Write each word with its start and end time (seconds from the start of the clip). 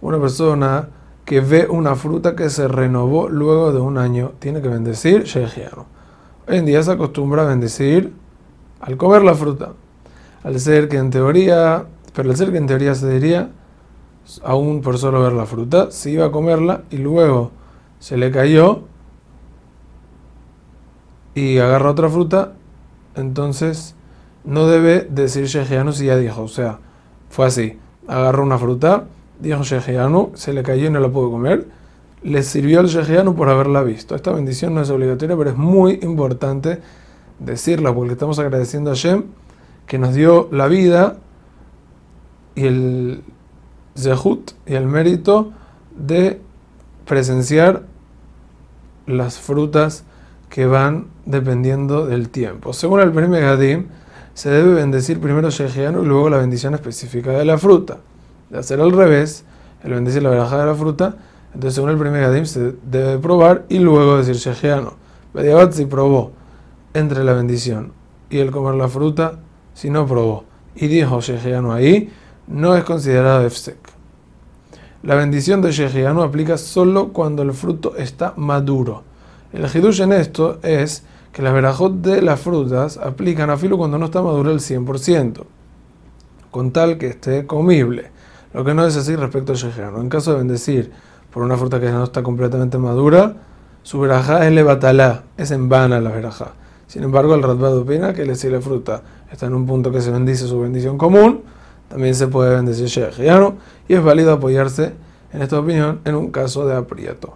Una 0.00 0.18
persona 0.20 0.88
que 1.24 1.40
ve 1.40 1.66
una 1.68 1.96
fruta 1.96 2.36
que 2.36 2.48
se 2.48 2.68
renovó 2.68 3.28
luego 3.28 3.72
de 3.72 3.80
un 3.80 3.98
año, 3.98 4.32
tiene 4.38 4.62
que 4.62 4.68
bendecir 4.68 5.24
Shejiano. 5.24 5.86
Hoy 6.48 6.58
en 6.58 6.66
día 6.66 6.80
se 6.82 6.92
acostumbra 6.92 7.42
a 7.42 7.46
bendecir 7.46 8.12
al 8.80 8.96
comer 8.96 9.22
la 9.22 9.34
fruta. 9.34 9.72
Al 10.44 10.60
ser 10.60 10.88
que 10.88 10.96
en 10.96 11.10
teoría, 11.10 11.86
pero 12.14 12.30
al 12.30 12.36
ser 12.36 12.52
que 12.52 12.58
en 12.58 12.66
teoría 12.68 12.94
se 12.94 13.10
diría, 13.10 13.50
aún 14.44 14.80
por 14.80 14.98
solo 14.98 15.22
ver 15.22 15.32
la 15.32 15.46
fruta, 15.46 15.90
si 15.90 16.10
iba 16.10 16.26
a 16.26 16.30
comerla 16.30 16.82
y 16.90 16.98
luego 16.98 17.50
se 17.98 18.16
le 18.16 18.30
cayó 18.30 18.82
y 21.34 21.58
agarra 21.58 21.90
otra 21.90 22.08
fruta, 22.08 22.52
entonces 23.16 23.96
no 24.44 24.66
debe 24.66 25.06
decir 25.10 25.46
Shejiano 25.46 25.92
si 25.92 26.06
ya 26.06 26.16
dijo. 26.16 26.42
O 26.42 26.48
sea, 26.48 26.78
fue 27.30 27.46
así. 27.46 27.78
Agarró 28.06 28.42
una 28.42 28.58
fruta, 28.58 29.04
dijo 29.40 29.62
Shejiano, 29.62 30.30
se 30.34 30.52
le 30.52 30.62
cayó 30.62 30.86
y 30.86 30.90
no 30.90 31.00
la 31.00 31.08
pudo 31.08 31.30
comer. 31.30 31.66
Le 32.22 32.42
sirvió 32.42 32.80
al 32.80 32.86
Shejiano 32.86 33.34
por 33.34 33.48
haberla 33.48 33.82
visto. 33.82 34.14
Esta 34.14 34.32
bendición 34.32 34.74
no 34.74 34.82
es 34.82 34.90
obligatoria, 34.90 35.36
pero 35.36 35.50
es 35.50 35.56
muy 35.56 35.98
importante 36.02 36.80
decirla 37.38 37.94
porque 37.94 38.12
estamos 38.12 38.38
agradeciendo 38.38 38.90
a 38.90 38.94
Shem 38.94 39.24
que 39.86 39.98
nos 39.98 40.14
dio 40.14 40.48
la 40.52 40.68
vida 40.68 41.16
y 42.54 42.66
el 42.66 43.24
zehut 43.96 44.52
y 44.66 44.74
el 44.74 44.86
mérito 44.86 45.52
de 45.96 46.40
presenciar 47.06 47.82
las 49.06 49.38
frutas 49.38 50.04
que 50.48 50.66
van 50.66 51.06
dependiendo 51.24 52.06
del 52.06 52.28
tiempo. 52.28 52.72
Según 52.72 53.00
el 53.00 53.12
primer 53.12 53.42
Gadim, 53.42 53.86
se 54.34 54.50
debe 54.50 54.74
bendecir 54.74 55.20
primero 55.20 55.50
Shejianu 55.50 56.02
y 56.02 56.06
luego 56.06 56.30
la 56.30 56.38
bendición 56.38 56.74
específica 56.74 57.30
de 57.32 57.44
la 57.44 57.58
fruta. 57.58 57.98
De 58.50 58.58
hacer 58.58 58.80
al 58.80 58.92
revés, 58.92 59.44
el 59.82 59.92
bendecir 59.94 60.22
la 60.22 60.30
veraja 60.30 60.58
de 60.58 60.66
la 60.66 60.74
fruta, 60.74 61.16
entonces 61.54 61.74
según 61.74 61.90
el 61.90 61.98
primer 61.98 62.22
Gadim 62.22 62.46
se 62.46 62.74
debe 62.84 63.18
probar 63.18 63.64
y 63.68 63.78
luego 63.78 64.18
decir 64.18 64.36
Shejianu. 64.36 64.92
Bediabat 65.34 65.72
si 65.72 65.86
probó 65.86 66.32
entre 66.94 67.24
la 67.24 67.32
bendición 67.32 67.92
y 68.30 68.38
el 68.38 68.50
comer 68.50 68.74
la 68.74 68.88
fruta, 68.88 69.38
si 69.74 69.90
no 69.90 70.06
probó 70.06 70.44
y 70.74 70.86
dijo 70.88 71.20
Shejianu 71.20 71.72
ahí, 71.72 72.10
no 72.46 72.76
es 72.76 72.84
considerado 72.84 73.44
efsek. 73.46 73.76
La 75.02 75.14
bendición 75.14 75.60
de 75.62 75.72
Shejianu 75.72 76.22
aplica 76.22 76.56
solo 76.56 77.08
cuando 77.12 77.42
el 77.42 77.52
fruto 77.52 77.96
está 77.96 78.34
maduro. 78.36 79.02
El 79.52 79.66
hidush 79.66 80.00
en 80.00 80.12
esto 80.12 80.58
es 80.62 81.04
que 81.32 81.42
las 81.42 81.54
verajot 81.54 81.94
de 81.94 82.22
las 82.22 82.40
frutas 82.40 82.98
aplican 82.98 83.50
a 83.50 83.56
filo 83.56 83.78
cuando 83.78 83.98
no 83.98 84.06
está 84.06 84.20
maduro 84.22 84.50
el 84.50 84.60
100%, 84.60 85.44
con 86.50 86.72
tal 86.72 86.98
que 86.98 87.08
esté 87.08 87.46
comible. 87.46 88.10
Lo 88.52 88.64
que 88.64 88.74
no 88.74 88.86
es 88.86 88.96
así 88.96 89.16
respecto 89.16 89.52
al 89.52 89.58
shejiano. 89.58 90.00
En 90.00 90.10
caso 90.10 90.32
de 90.32 90.38
bendecir 90.38 90.92
por 91.32 91.42
una 91.42 91.56
fruta 91.56 91.80
que 91.80 91.90
no 91.90 92.04
está 92.04 92.22
completamente 92.22 92.76
madura, 92.76 93.34
su 93.82 93.98
verajá 93.98 94.46
es 94.46 94.52
levatalá, 94.52 95.22
es 95.38 95.50
en 95.50 95.70
vana 95.70 96.00
la 96.00 96.10
verajá. 96.10 96.52
Sin 96.86 97.02
embargo, 97.02 97.34
el 97.34 97.42
Radbad 97.42 97.78
opina 97.78 98.12
que 98.12 98.34
si 98.34 98.50
la 98.50 98.60
fruta 98.60 99.02
está 99.30 99.46
en 99.46 99.54
un 99.54 99.66
punto 99.66 99.90
que 99.90 100.02
se 100.02 100.10
bendice 100.10 100.46
su 100.46 100.60
bendición 100.60 100.98
común, 100.98 101.40
también 101.88 102.14
se 102.14 102.28
puede 102.28 102.54
bendecir 102.54 102.86
shejiano 102.86 103.56
y 103.88 103.94
es 103.94 104.04
válido 104.04 104.32
apoyarse 104.32 104.92
en 105.32 105.40
esta 105.40 105.58
opinión 105.58 106.00
en 106.04 106.14
un 106.14 106.30
caso 106.30 106.66
de 106.66 106.76
aprieto. 106.76 107.34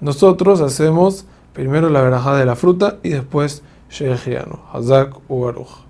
Nosotros 0.00 0.60
hacemos 0.60 1.26
primero 1.54 1.88
la 1.88 2.02
verajá 2.02 2.36
de 2.36 2.44
la 2.44 2.56
fruta 2.56 2.98
y 3.02 3.10
después 3.10 3.62
Shejiano, 3.88 4.60
Hazak 4.72 5.30
u 5.30 5.44
Baruch. 5.44 5.84